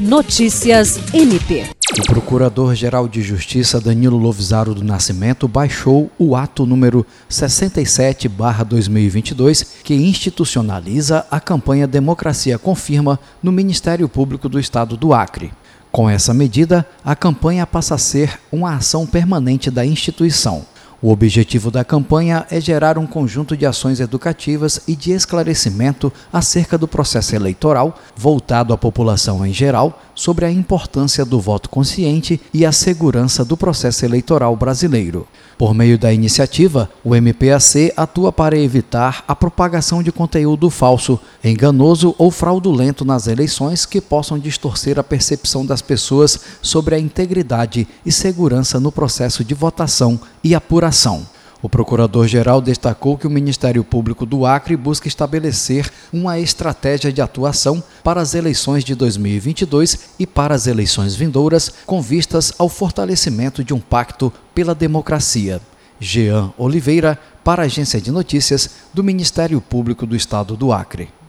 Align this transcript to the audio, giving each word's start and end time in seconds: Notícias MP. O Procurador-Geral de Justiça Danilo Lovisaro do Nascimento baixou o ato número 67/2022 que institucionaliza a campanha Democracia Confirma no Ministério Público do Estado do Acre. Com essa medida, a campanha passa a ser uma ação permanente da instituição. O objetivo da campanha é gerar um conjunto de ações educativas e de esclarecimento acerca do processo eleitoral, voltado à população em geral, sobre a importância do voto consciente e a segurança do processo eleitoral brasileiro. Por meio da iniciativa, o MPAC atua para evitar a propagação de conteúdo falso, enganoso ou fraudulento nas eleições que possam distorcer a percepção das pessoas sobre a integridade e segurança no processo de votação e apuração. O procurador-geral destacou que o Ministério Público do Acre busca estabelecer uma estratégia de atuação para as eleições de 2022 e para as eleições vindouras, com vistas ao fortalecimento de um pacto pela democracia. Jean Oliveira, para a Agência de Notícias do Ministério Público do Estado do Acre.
Notícias 0.00 0.98
MP. 1.12 1.66
O 1.98 2.02
Procurador-Geral 2.06 3.06
de 3.06 3.20
Justiça 3.20 3.78
Danilo 3.78 4.16
Lovisaro 4.16 4.74
do 4.74 4.82
Nascimento 4.82 5.46
baixou 5.46 6.10
o 6.18 6.34
ato 6.34 6.64
número 6.64 7.04
67/2022 7.28 9.66
que 9.84 9.94
institucionaliza 9.94 11.26
a 11.30 11.38
campanha 11.38 11.86
Democracia 11.86 12.58
Confirma 12.58 13.20
no 13.42 13.52
Ministério 13.52 14.08
Público 14.08 14.48
do 14.48 14.58
Estado 14.58 14.96
do 14.96 15.12
Acre. 15.12 15.52
Com 15.92 16.08
essa 16.08 16.32
medida, 16.32 16.86
a 17.04 17.14
campanha 17.14 17.66
passa 17.66 17.96
a 17.96 17.98
ser 17.98 18.40
uma 18.50 18.76
ação 18.76 19.06
permanente 19.06 19.70
da 19.70 19.84
instituição. 19.84 20.64
O 21.02 21.10
objetivo 21.10 21.70
da 21.70 21.82
campanha 21.82 22.46
é 22.50 22.60
gerar 22.60 22.98
um 22.98 23.06
conjunto 23.06 23.56
de 23.56 23.64
ações 23.64 24.00
educativas 24.00 24.82
e 24.86 24.94
de 24.94 25.12
esclarecimento 25.12 26.12
acerca 26.30 26.76
do 26.76 26.86
processo 26.86 27.34
eleitoral, 27.34 27.98
voltado 28.14 28.74
à 28.74 28.76
população 28.76 29.46
em 29.46 29.52
geral, 29.52 29.98
sobre 30.14 30.44
a 30.44 30.50
importância 30.50 31.24
do 31.24 31.40
voto 31.40 31.70
consciente 31.70 32.38
e 32.52 32.66
a 32.66 32.72
segurança 32.72 33.46
do 33.46 33.56
processo 33.56 34.04
eleitoral 34.04 34.54
brasileiro. 34.54 35.26
Por 35.56 35.72
meio 35.72 35.98
da 35.98 36.12
iniciativa, 36.12 36.90
o 37.02 37.14
MPAC 37.14 37.92
atua 37.96 38.30
para 38.30 38.58
evitar 38.58 39.24
a 39.26 39.34
propagação 39.34 40.02
de 40.02 40.12
conteúdo 40.12 40.68
falso, 40.68 41.18
enganoso 41.42 42.14
ou 42.18 42.30
fraudulento 42.30 43.06
nas 43.06 43.26
eleições 43.26 43.86
que 43.86 44.02
possam 44.02 44.38
distorcer 44.38 44.98
a 44.98 45.04
percepção 45.04 45.64
das 45.64 45.80
pessoas 45.80 46.38
sobre 46.60 46.94
a 46.94 46.98
integridade 46.98 47.88
e 48.04 48.12
segurança 48.12 48.78
no 48.78 48.92
processo 48.92 49.42
de 49.42 49.54
votação 49.54 50.20
e 50.44 50.54
apuração. 50.54 50.89
O 51.62 51.68
procurador-geral 51.68 52.60
destacou 52.60 53.18
que 53.18 53.26
o 53.26 53.30
Ministério 53.30 53.84
Público 53.84 54.24
do 54.24 54.46
Acre 54.46 54.76
busca 54.76 55.08
estabelecer 55.08 55.90
uma 56.10 56.38
estratégia 56.38 57.12
de 57.12 57.20
atuação 57.20 57.82
para 58.02 58.20
as 58.20 58.34
eleições 58.34 58.82
de 58.82 58.94
2022 58.94 60.10
e 60.18 60.26
para 60.26 60.54
as 60.54 60.66
eleições 60.66 61.14
vindouras, 61.14 61.70
com 61.84 62.00
vistas 62.00 62.52
ao 62.58 62.68
fortalecimento 62.68 63.62
de 63.62 63.74
um 63.74 63.80
pacto 63.80 64.32
pela 64.54 64.74
democracia. 64.74 65.60
Jean 66.00 66.50
Oliveira, 66.56 67.18
para 67.44 67.62
a 67.62 67.66
Agência 67.66 68.00
de 68.00 68.10
Notícias 68.10 68.70
do 68.94 69.04
Ministério 69.04 69.60
Público 69.60 70.06
do 70.06 70.16
Estado 70.16 70.56
do 70.56 70.72
Acre. 70.72 71.19